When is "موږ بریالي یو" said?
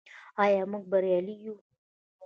0.71-1.55